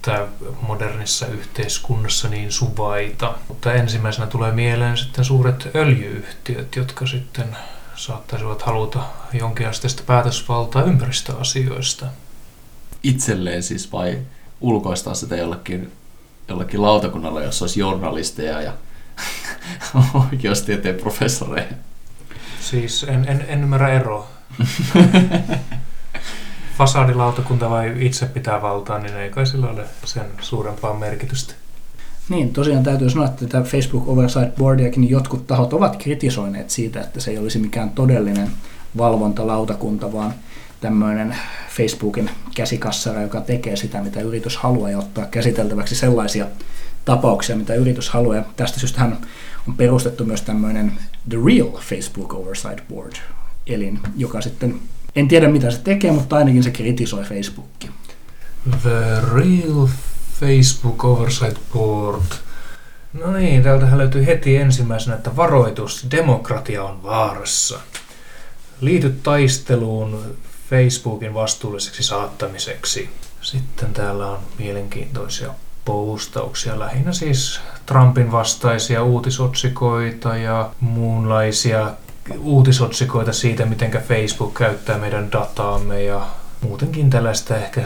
[0.61, 3.33] modernissa yhteiskunnassa niin suvaita.
[3.47, 7.57] Mutta ensimmäisenä tulee mieleen sitten suuret öljyyhtiöt, jotka sitten
[7.95, 8.99] saattaisivat haluta
[9.33, 12.05] jonkinasteista päätösvaltaa ympäristöasioista.
[13.03, 14.19] Itselleen siis vai
[14.61, 15.91] ulkoistaa sitä jollekin,
[16.47, 18.73] jollekin lautakunnalle, jossa olisi journalisteja ja
[20.31, 21.73] oikeustieteen professoreja.
[22.59, 24.27] Siis en, en, en ymmärrä eroa.
[26.77, 31.53] Fasadilautakunta vai itse pitää valtaa, niin ei kai sillä ole sen suurempaa merkitystä.
[32.29, 37.19] Niin, tosiaan täytyy sanoa, että tätä Facebook Oversight Boardiakin jotkut tahot ovat kritisoineet siitä, että
[37.19, 38.51] se ei olisi mikään todellinen
[38.97, 40.33] valvontalautakunta, vaan
[40.81, 41.35] tämmöinen
[41.69, 46.45] Facebookin käsikassara, joka tekee sitä, mitä yritys haluaa ja ottaa käsiteltäväksi sellaisia
[47.05, 48.35] tapauksia, mitä yritys haluaa.
[48.35, 49.05] Ja tästä syystä
[49.67, 50.91] on perustettu myös tämmöinen
[51.29, 53.13] The Real Facebook Oversight Board,
[53.67, 54.75] elin, joka sitten,
[55.15, 57.91] en tiedä mitä se tekee, mutta ainakin se kritisoi Facebookia.
[58.82, 59.88] The Real
[60.39, 62.23] Facebook Oversight Board.
[63.13, 67.80] No niin, täältähän löytyy heti ensimmäisenä, että varoitus, demokratia on vaarassa.
[68.82, 70.36] Liity taisteluun
[70.69, 73.10] Facebookin vastuulliseksi saattamiseksi.
[73.41, 75.54] Sitten täällä on mielenkiintoisia
[75.86, 81.93] postauksia, lähinnä siis Trumpin vastaisia uutisotsikoita ja muunlaisia
[82.39, 86.27] uutisotsikoita siitä, miten Facebook käyttää meidän dataamme ja
[86.61, 87.81] muutenkin tällaista ehkä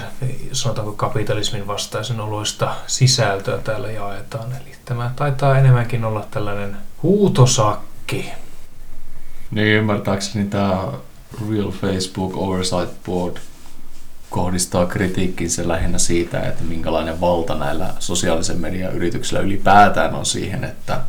[0.51, 4.51] sanotaanko kapitalismin vastaisen oloista sisältöä täällä jaetaan.
[4.51, 8.31] Eli tämä taitaa enemmänkin olla tällainen huutosakki.
[9.51, 10.87] Niin ymmärtääkseni tämä
[11.49, 13.37] Real Facebook Oversight Board
[14.29, 21.01] kohdistaa kritiikkinsä lähinnä siitä, että minkälainen valta näillä sosiaalisen median yrityksillä ylipäätään on siihen, että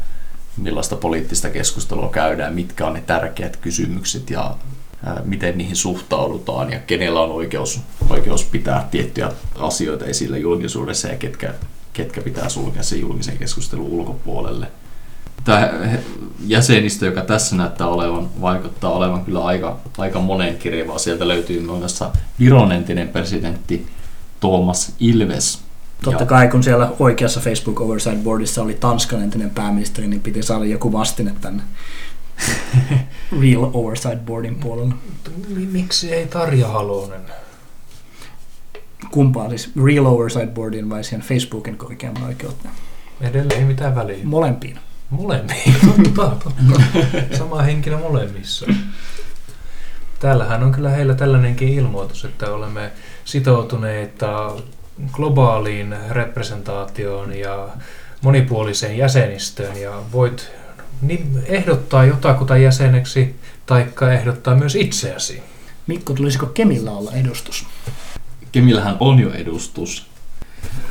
[0.61, 4.55] millaista poliittista keskustelua käydään, mitkä on ne tärkeät kysymykset ja
[5.25, 11.55] miten niihin suhtaudutaan ja kenellä on oikeus, oikeus pitää tiettyjä asioita esillä julkisuudessa ja ketkä,
[11.93, 14.67] ketkä pitää sulkea sen julkisen keskustelun ulkopuolelle.
[15.45, 15.71] Tämä
[16.47, 20.99] jäsenistö, joka tässä näyttää olevan, vaikuttaa olevan kyllä aika, aika monenkirjavaa.
[20.99, 23.87] Sieltä löytyy muun muassa Viron entinen presidentti
[24.41, 25.63] Thomas Ilves,
[26.05, 30.65] Totta kai kun siellä oikeassa Facebook Oversight Boardissa oli Tanskan entinen pääministeri, niin piti saada
[30.65, 31.63] joku vastine tänne
[33.41, 34.95] Real Oversight Boardin puolella.
[35.73, 37.21] Miksi ei Tarja Halonen?
[39.11, 42.75] Kumpaa siis Real Oversight Boardin vai siihen Facebookin korkeamman oikeuteen?
[43.21, 44.25] Edelleen ei mitään väliä.
[44.25, 44.79] Molempiin.
[45.11, 45.75] Molempiin,
[46.15, 46.83] totta, totta.
[47.39, 48.67] Sama henkilö molemmissa.
[50.19, 52.91] Täällähän on kyllä heillä tällainenkin ilmoitus, että olemme
[53.25, 54.57] sitoutuneita
[55.13, 57.69] globaaliin representaatioon ja
[58.23, 60.51] monipuoliseen jäsenistöön ja voit
[61.45, 63.35] ehdottaa jotakuta jäseneksi
[63.67, 65.43] taikka ehdottaa myös itseäsi.
[65.87, 67.67] Mikko, tulisiko Kemillä olla edustus?
[68.53, 70.07] Kemillähän on jo edustus.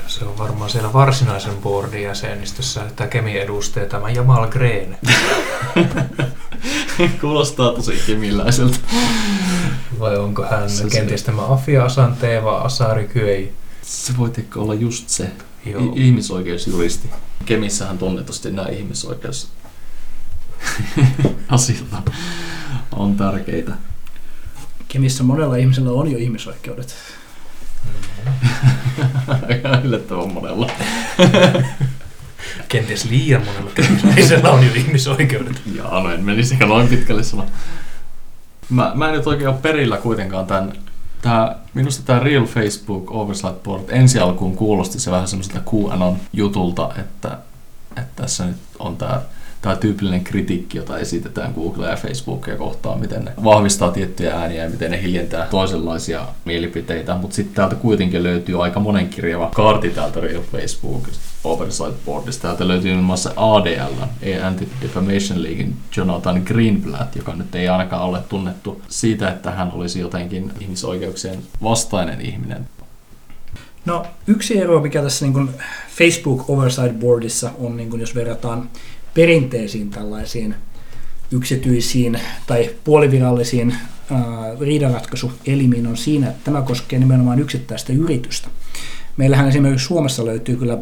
[0.08, 4.98] Se on varmaan siellä varsinaisen boardin jäsenistössä, että Kemi edustaa tämä Jamal Green.
[7.22, 8.78] Kuulostaa tosi kemiläiseltä.
[10.00, 13.54] Vai onko hän kenties tämä Afia Asanteva Asari Kyei?
[13.90, 15.32] Se voi olla just se.
[15.66, 15.94] Joo.
[15.96, 17.10] I- ihmisoikeusjuristi.
[17.46, 19.48] Kemissähän tunnetusti nämä ihmisoikeus
[21.50, 22.02] asioita
[22.92, 23.72] on tärkeitä.
[24.88, 26.96] Kemissä monella ihmisellä on jo ihmisoikeudet.
[29.50, 30.72] Aika yllättävän monella.
[32.70, 35.62] Kenties liian monella kemisellä on jo ihmisoikeudet.
[35.76, 37.46] Jaa, no en menisi ehkä noin pitkälle sanoa.
[38.70, 40.74] Mä, mä en nyt oikein ole perillä kuitenkaan tämän
[41.22, 46.90] Tää, minusta tämä Real Facebook Oversight Board ensi alkuun kuulosti se vähän semmoiselta QAnon jutulta,
[47.00, 47.38] että,
[47.98, 49.22] että tässä nyt on tämä
[49.62, 54.70] tämä tyypillinen kritiikki, jota esitetään Google ja Facebookia kohtaan, miten ne vahvistaa tiettyjä ääniä ja
[54.70, 60.42] miten ne hiljentää toisenlaisia mielipiteitä, mutta sitten täältä kuitenkin löytyy aika monenkirjava kaarti täältä Real
[60.42, 61.08] Facebook
[61.44, 62.42] Oversight Boardista.
[62.42, 63.94] Täältä löytyy muun muassa ADL,
[64.44, 70.52] Anti-Defamation Leaguein Jonathan Greenblatt, joka nyt ei ainakaan ole tunnettu siitä, että hän olisi jotenkin
[70.60, 72.68] ihmisoikeuksien vastainen ihminen.
[73.86, 75.50] No yksi ero, mikä tässä niin
[75.98, 78.70] Facebook Oversight Boardissa on, niin jos verrataan
[79.20, 80.56] perinteisiin tällaisiin
[81.32, 83.76] yksityisiin tai puolivirallisiin
[84.60, 88.48] riidanratkaisuelimiin on siinä, että tämä koskee nimenomaan yksittäistä yritystä.
[89.18, 90.78] Meillähän esimerkiksi Suomessa löytyy kyllä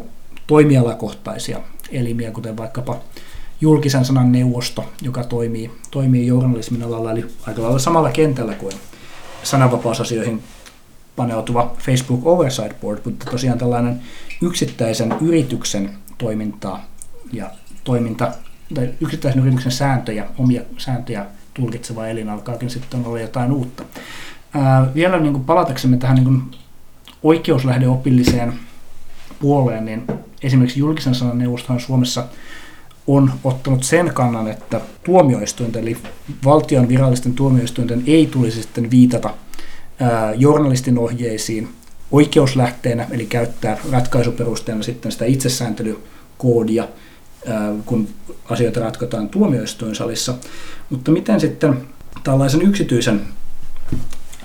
[0.46, 3.00] toimialakohtaisia elimiä, kuten vaikkapa
[3.60, 8.72] julkisen sanan neuvosto, joka toimii, toimii journalismin alalla, eli aika lailla samalla kentällä kuin
[9.42, 10.42] sananvapausasioihin
[11.16, 14.00] paneutuva Facebook Oversight Board, mutta tosiaan tällainen
[14.42, 16.84] yksittäisen yrityksen toimintaa
[17.32, 17.50] ja
[17.88, 18.32] toiminta,
[18.74, 23.84] tai yksittäisen yrityksen sääntöjä, omia sääntöjä tulkitseva elin alkaakin sitten olla jotain uutta.
[24.54, 26.42] Ää, vielä niin kuin palataksemme tähän niin kuin
[27.22, 28.52] oikeuslähdeopilliseen
[29.40, 30.06] puoleen, niin
[30.42, 32.24] esimerkiksi julkisen sanan neuvostohan Suomessa
[33.06, 35.96] on ottanut sen kannan, että tuomioistuinten, eli
[36.44, 39.34] valtion virallisten tuomioistuinten ei tulisi sitten viitata
[40.00, 41.68] ää, journalistin ohjeisiin
[42.10, 46.88] oikeuslähteenä, eli käyttää ratkaisuperusteena sitten sitä itsesääntelykoodia, ää,
[47.86, 48.08] kun
[48.44, 50.34] asioita ratkotaan tuomioistuinsalissa.
[50.90, 51.80] Mutta miten sitten
[52.24, 53.20] tällaisen yksityisen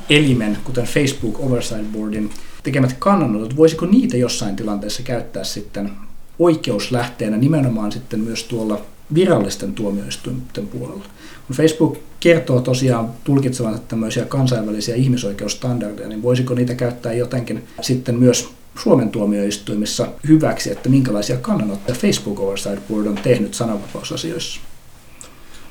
[0.09, 2.29] elimen, kuten Facebook Oversight Boardin
[2.63, 5.91] tekemät kannanotot, voisiko niitä jossain tilanteessa käyttää sitten
[6.39, 8.81] oikeuslähteenä nimenomaan sitten myös tuolla
[9.13, 11.05] virallisten tuomioistuinten puolella.
[11.47, 18.49] Kun Facebook kertoo tosiaan tulkitsevansa tämmöisiä kansainvälisiä ihmisoikeusstandardeja, niin voisiko niitä käyttää jotenkin sitten myös
[18.79, 24.61] Suomen tuomioistuimissa hyväksi, että minkälaisia kannanottoja Facebook Oversight Board on tehnyt sananvapausasioissa?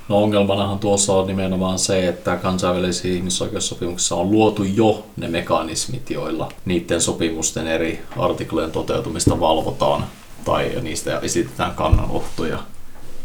[0.08, 6.52] No ongelmanahan tuossa on nimenomaan se, että kansainvälisissä ihmisoikeussopimuksissa on luotu jo ne mekanismit, joilla
[6.64, 10.04] niiden sopimusten eri artiklojen toteutumista valvotaan
[10.44, 12.58] tai niistä esitetään kannanottoja,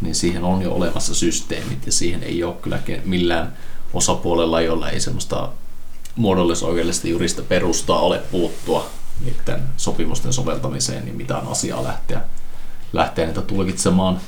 [0.01, 3.57] niin siihen on jo olemassa systeemit ja siihen ei ole kyllä millään
[3.93, 5.49] osapuolella, jolla ei semmoista
[6.15, 8.89] muodollisoikeudellista jurista perustaa ole puuttua
[9.25, 12.21] niiden sopimusten soveltamiseen, niin mitään asiaa lähteä,
[12.93, 14.19] lähteä niitä tulkitsemaan.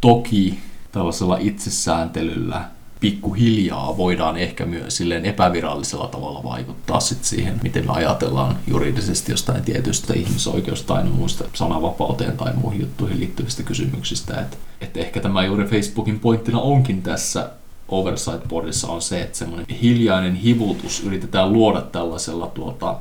[0.00, 0.60] Toki
[0.92, 2.64] tällaisella itsesääntelyllä
[3.00, 9.62] pikkuhiljaa voidaan ehkä myös silleen epävirallisella tavalla vaikuttaa sit siihen, miten me ajatellaan juridisesti jostain
[9.62, 14.40] tietystä ihmisoikeus- tai muista sananvapauteen tai muihin juttuihin liittyvistä kysymyksistä.
[14.40, 17.50] Et, et ehkä tämä juuri Facebookin pointtina onkin tässä
[17.88, 22.98] Oversight Boardissa on se, että semmoinen hiljainen hivutus yritetään luoda tällaisella, tuota,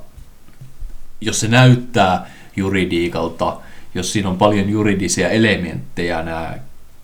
[1.21, 3.57] jos se näyttää juridiikalta,
[3.95, 6.55] jos siinä on paljon juridisia elementtejä, nämä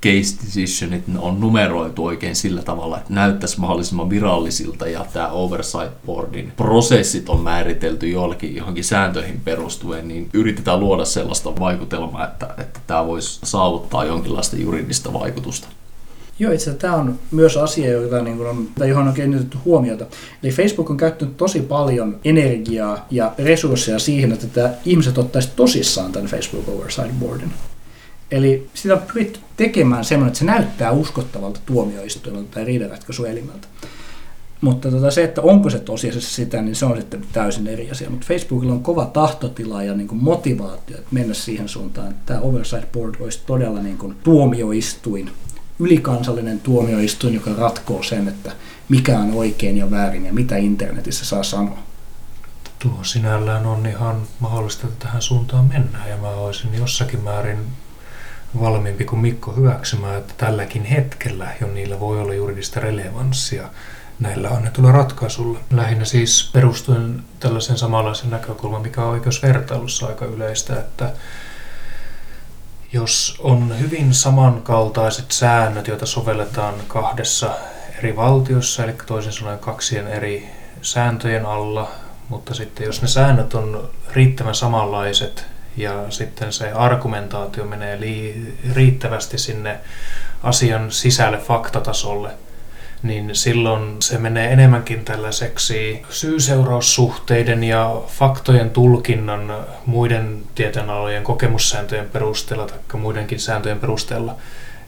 [0.05, 6.51] case decisionit on numeroitu oikein sillä tavalla, että näyttäisi mahdollisimman virallisilta ja tämä oversight boardin
[6.57, 13.07] prosessit on määritelty jollakin johonkin sääntöihin perustuen, niin yritetään luoda sellaista vaikutelmaa, että, että tämä
[13.07, 15.67] voisi saavuttaa jonkinlaista juridista vaikutusta.
[16.39, 19.57] Joo, itse asiassa tämä on myös asia, jota, niin kuin on, tai johon on kiinnitetty
[19.65, 20.05] huomiota.
[20.43, 26.11] Eli Facebook on käyttänyt tosi paljon energiaa ja resursseja siihen, että tämä ihmiset ottaisi tosissaan
[26.11, 27.53] tämän Facebook Oversight Boardin.
[28.31, 33.67] Eli sitä on pyritty tekemään semmoinen, että se näyttää uskottavalta tuomioistuimelta tai riidanratkaisuelimeltä.
[34.61, 38.09] Mutta tota se, että onko se tosiasiassa sitä, niin se on sitten täysin eri asia.
[38.09, 42.39] Mutta Facebookilla on kova tahtotila ja niin kuin motivaatio että mennä siihen suuntaan, että tämä
[42.39, 45.29] Oversight Board olisi todella niin kuin tuomioistuin,
[45.79, 48.51] ylikansallinen tuomioistuin, joka ratkoo sen, että
[48.89, 51.79] mikä on oikein ja väärin ja mitä internetissä saa sanoa.
[52.79, 57.59] Tuo sinällään on ihan mahdollista, että tähän suuntaan mennään ja mä olisin jossakin määrin
[58.59, 63.69] valmiimpi kuin Mikko hyväksymään, että tälläkin hetkellä jo niillä voi olla juridista relevanssia
[64.19, 65.59] näillä annetulla ratkaisulla.
[65.71, 71.13] Lähinnä siis perustuen tällaisen samanlaisen näkökulman, mikä on oikeusvertailussa aika yleistä, että
[72.95, 77.51] jos on hyvin samankaltaiset säännöt, joita sovelletaan kahdessa
[77.97, 80.49] eri valtiossa, eli toisin sanoen kaksien eri
[80.81, 81.91] sääntöjen alla,
[82.29, 85.45] mutta sitten jos ne säännöt on riittävän samanlaiset
[85.77, 89.79] ja sitten se argumentaatio menee lii, riittävästi sinne
[90.43, 92.31] asian sisälle faktatasolle,
[93.05, 102.99] niin silloin se menee enemmänkin tällaiseksi syy-seuraussuhteiden ja faktojen tulkinnan muiden tieteenalojen kokemussääntöjen perusteella tai
[102.99, 104.35] muidenkin sääntöjen perusteella,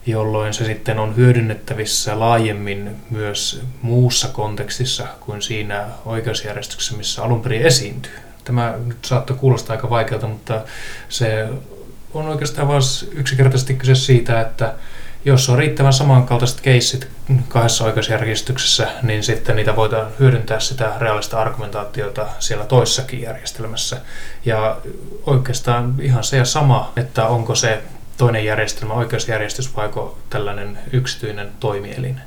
[0.06, 7.62] jolloin se sitten on hyödynnettävissä laajemmin myös muussa kontekstissa kuin siinä oikeusjärjestyksessä, missä alun perin
[7.62, 8.12] esiintyy.
[8.44, 10.60] Tämä nyt saattaa kuulostaa aika vaikealta, mutta
[11.08, 11.48] se
[12.14, 14.74] on oikeastaan vain yksinkertaisesti kyse siitä, että
[15.24, 17.08] jos on riittävän samankaltaiset keissit
[17.48, 24.00] kahdessa oikeusjärjestyksessä, niin sitten niitä voidaan hyödyntää sitä reaalista argumentaatiota siellä toissakin järjestelmässä.
[24.44, 24.76] Ja
[25.26, 27.82] oikeastaan ihan se ja sama, että onko se
[28.16, 29.90] toinen järjestelmä oikeusjärjestys vai
[30.30, 32.20] tällainen yksityinen toimielin.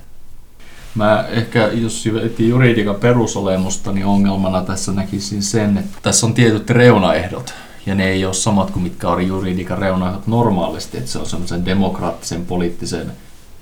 [0.95, 6.69] Mä ehkä, jos etin juridiikan perusolemusta, niin ongelmana tässä näkisin sen, että tässä on tietyt
[6.69, 7.53] reunaehdot,
[7.85, 11.65] ja ne ei ole samat kuin mitkä on juridiikan reunaehdot normaalisti, että se on semmoisen
[11.65, 13.11] demokraattisen poliittisen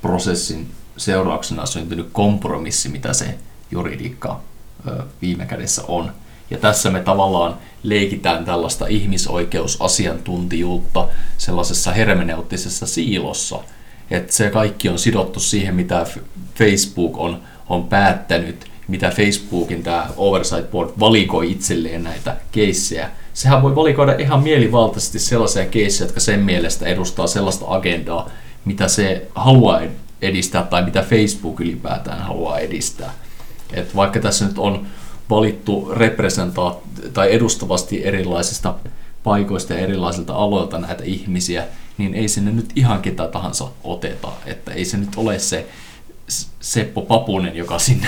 [0.01, 3.37] prosessin seurauksena syntynyt kompromissi, mitä se
[3.71, 4.41] juridiikka
[5.21, 6.11] viime kädessä on.
[6.51, 13.59] Ja tässä me tavallaan leikitään tällaista ihmisoikeusasiantuntijuutta sellaisessa hermeneuttisessa siilossa,
[14.11, 16.05] Että se kaikki on sidottu siihen, mitä
[16.55, 23.09] Facebook on, on päättänyt, mitä Facebookin tämä Oversight Board valikoi itselleen näitä keissejä.
[23.33, 28.29] Sehän voi valikoida ihan mielivaltaisesti sellaisia keissejä, jotka sen mielestä edustaa sellaista agendaa,
[28.65, 29.81] mitä se haluaa
[30.21, 33.13] edistää tai mitä Facebook ylipäätään haluaa edistää.
[33.73, 34.87] Et vaikka tässä nyt on
[35.29, 38.75] valittu representaat- tai edustavasti erilaisista
[39.23, 41.63] paikoista ja erilaisilta aloilta näitä ihmisiä,
[41.97, 44.31] niin ei sinne nyt ihan ketä tahansa oteta.
[44.45, 45.67] Että ei se nyt ole se
[46.59, 48.07] Seppo Papunen, joka sinne,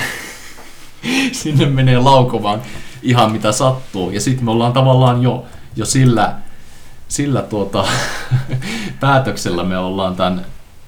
[1.32, 2.62] sinne menee laukomaan
[3.04, 4.12] ihan mitä sattuu.
[4.12, 6.36] Ja sitten me ollaan tavallaan jo, jo sillä,
[7.08, 7.86] sillä tuota,
[9.00, 10.46] päätöksellä me ollaan tämän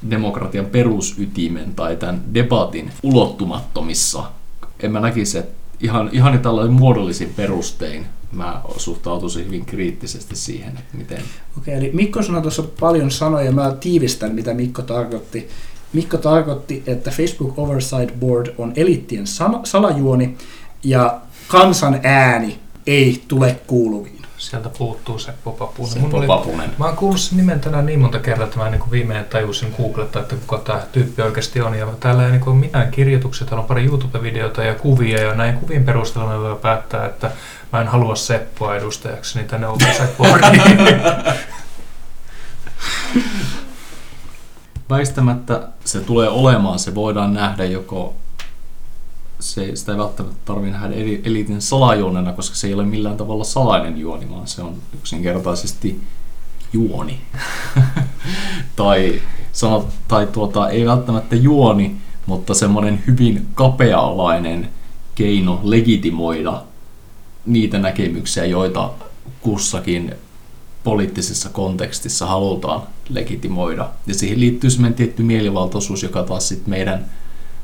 [0.09, 4.23] demokratian perusytimen tai tämän debatin ulottumattomissa.
[4.79, 10.97] En mä näkisi, että ihan, ihan tällainen muodollisin perustein mä suhtautuisin hyvin kriittisesti siihen, että
[10.97, 11.21] miten...
[11.57, 15.49] Okei, eli Mikko sanoi tuossa paljon sanoja, mä tiivistän, mitä Mikko tarkoitti.
[15.93, 19.25] Mikko tarkoitti, että Facebook Oversight Board on eliittien
[19.63, 20.37] salajuoni
[20.83, 24.13] ja kansan ääni ei tule kuuluviin.
[24.37, 25.91] Sieltä puuttuu Seppo Papunen.
[25.91, 26.69] Seppo Mun oli- Papunen.
[26.79, 30.21] Mä oon kuullut sen nimen tänään niin monta kertaa, että mä niin viimeinen tajusin googlettaa,
[30.21, 31.75] että kuka tämä tyyppi oikeasti on.
[31.77, 35.53] Ja täällä ei niin ole mitään kirjoituksia, täällä on pari YouTube-videota ja kuvia, ja näin
[35.57, 37.31] kuvien perusteella me voi päättää, että
[37.73, 40.61] mä en halua Seppoa edustajaksi, niin tänne Oversight Boardiin.
[44.93, 48.15] Väistämättä se tulee olemaan, se voidaan nähdä joko
[49.39, 53.43] se, sitä ei välttämättä tarvitse nähdä eli- eliitin salajuonena, koska se ei ole millään tavalla
[53.43, 56.01] salainen juoni, vaan se on yksinkertaisesti
[56.73, 57.21] juoni.
[58.75, 64.69] tai, sanot, tai tuota, ei välttämättä juoni, mutta semmoinen hyvin kapea-alainen
[65.15, 66.63] keino legitimoida
[67.45, 68.89] niitä näkemyksiä, joita
[69.41, 70.15] kussakin
[70.83, 73.89] poliittisessa kontekstissa halutaan legitimoida.
[74.07, 77.05] Ja siihen liittyy semmoinen tietty mielivaltaisuus, joka taas sit meidän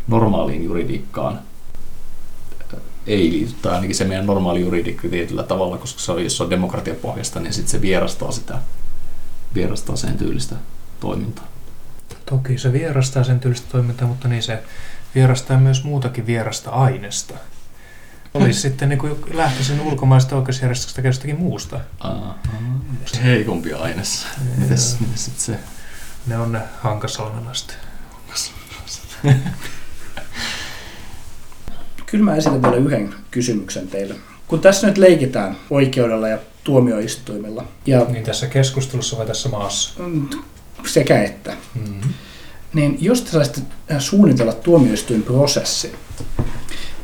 [0.07, 1.39] normaaliin juridiikkaan
[3.07, 6.43] ei liity, tai ainakin se meidän normaali juridiikka tietyllä tavalla, koska se on, jos se
[6.43, 8.59] on demokratiapohjasta, niin sitten se vierastaa sitä,
[9.55, 10.55] vierastaa sen tyylistä
[10.99, 11.47] toimintaa.
[12.25, 14.63] Toki se vierastaa sen tyylistä toimintaa, mutta niin se
[15.15, 17.33] vierastaa myös muutakin vierasta aineesta.
[18.33, 21.79] Olisi sitten niin kuin lähtöisin ulkomaista oikeusjärjestöstä tai jostakin muusta.
[21.99, 22.35] Aha,
[23.05, 24.25] se heikompi aines.
[24.57, 25.59] Mites, mites sit se?
[26.27, 27.77] Ne on ne hankasalmelaiset.
[32.05, 34.15] Kyllä mä esitän vielä yhden kysymyksen teille.
[34.47, 40.03] Kun tässä nyt leikitään oikeudella ja tuomioistuimella, ja Niin tässä keskustelussa vai tässä maassa?
[40.03, 40.29] mm,
[40.87, 42.13] sekä että, Mm-hmm.
[42.73, 43.61] niin jos te saisitte
[43.91, 45.95] äh, suunnitella tuomioistuinprosessin,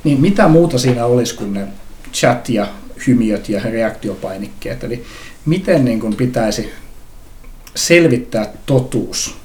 [0.05, 1.67] niin mitä muuta siinä olisi kuin ne
[2.13, 2.67] chat ja
[3.07, 4.83] hymiöt ja reaktiopainikkeet?
[4.83, 5.05] Eli
[5.45, 6.73] miten niin kuin pitäisi
[7.75, 9.37] selvittää totuus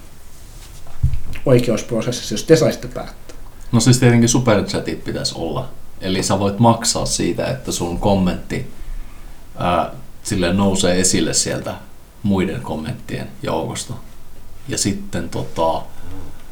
[1.46, 3.37] oikeusprosessissa, jos te saisitte päättää?
[3.73, 5.68] No siis tietenkin superchatit pitäisi olla.
[6.01, 8.66] Eli sä voit maksaa siitä, että sun kommentti
[9.59, 9.90] ää,
[10.23, 11.75] silleen nousee esille sieltä
[12.23, 13.94] muiden kommenttien joukosta.
[14.68, 15.83] Ja sitten tota,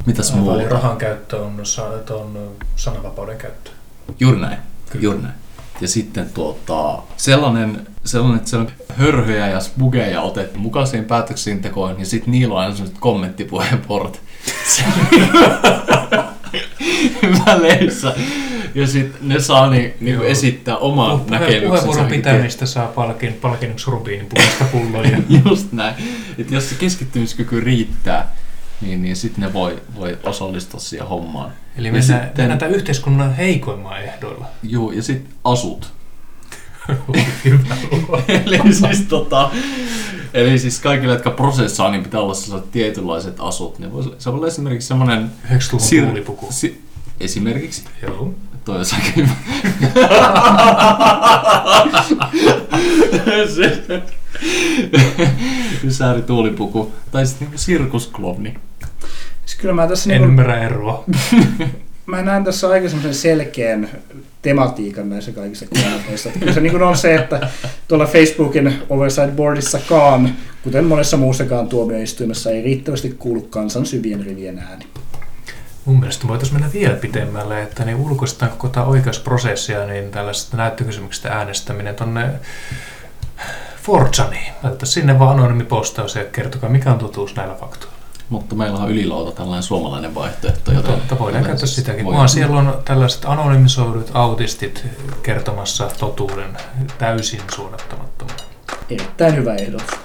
[0.05, 0.69] mitäs Aivan, muuta?
[0.69, 1.63] rahan käyttö on,
[2.09, 3.71] on sananvapauden käyttö.
[4.19, 4.57] Juuri näin.
[4.89, 5.03] Kyllä.
[5.03, 5.33] Juuri näin.
[5.81, 11.99] Ja sitten tuota, sellainen, sellainen, että siellä on hörhöjä ja spugeja otettu mukaan siihen päätöksentekoon,
[11.99, 14.21] ja sitten niillä on aina sellaiset kommenttipuheenvuorot
[17.45, 18.13] väleissä.
[18.75, 21.67] Ja sitten ne saa ni, niinku esittää oman Puhe- näkemyksensä.
[21.67, 25.17] Puheenvuoron pitämistä saa palkin, palkinnoksi rubiinipuolista pulloja.
[25.49, 25.95] Just näin.
[26.37, 28.35] Että jos se keskittymiskyky riittää,
[28.81, 31.51] niin, niin sitten ne voi, voi osallistua siihen hommaan.
[31.77, 34.45] Eli mennään, sitten- tämän yhteiskunnan heikoimman ehdoilla.
[34.63, 35.93] Juu, ja sitten asut.
[38.45, 39.51] Eli siis tota,
[40.33, 43.79] eli siis kaikille, jotka prosessaa, niin pitää olla sellaiset tietynlaiset asut.
[43.79, 45.31] Ne vois, se voi olla esimerkiksi semmoinen...
[45.49, 46.51] 90-luvun Sir-.
[46.51, 46.81] Si,
[47.19, 47.83] esimerkiksi.
[48.01, 48.33] Joo.
[48.65, 48.79] Toi
[49.15, 49.29] hyvä.
[53.55, 53.83] se,
[55.89, 56.93] Sääri tuulipuku.
[57.11, 58.55] Tai sitten niinku sirkusklovni.
[59.49, 61.03] Siis kyllä mä tässä En niin ymmärrä eroa.
[62.05, 63.89] mä näen tässä aika selkeän
[64.41, 66.29] tematiikan näissä kaikissa kommenteissa.
[66.39, 67.49] Kyllä se niin kuin on se, että
[67.87, 74.85] tuolla Facebookin Oversight Boardissakaan, kuten monessa muussakaan tuomioistuimessa, ei riittävästi kuulu kansan syvien rivien ääni.
[75.85, 81.29] Mun mielestä voitaisiin mennä vielä pitemmälle, että niin ulkoistetaan koko tämä oikeusprosessia, niin tällaisesta näyttökysymyksestä
[81.29, 82.29] äänestäminen tonne
[83.81, 84.53] Fortsaniin.
[84.63, 87.98] Laitetaan sinne vaan anonyymi postaus ja kertokaa, mikä on totuus näillä faktoilla.
[88.29, 90.71] Mutta meillä on ylilauta tällainen suomalainen vaihtoehto.
[90.71, 92.05] Joten Totta, voidaan käyttää sitäkin.
[92.05, 94.85] voidaan- Vaan siellä on tällaiset anonymisoidut autistit
[95.23, 96.57] kertomassa totuuden
[96.97, 98.37] täysin suunnattamattomana.
[98.89, 99.98] Erittäin hyvä ehdotus.